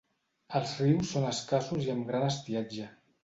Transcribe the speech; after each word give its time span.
Els 0.59 0.71
rius 0.83 1.11
són 1.17 1.27
escassos 1.33 1.85
i 1.89 1.93
amb 1.97 2.09
gran 2.13 2.27
estiatge. 2.31 2.89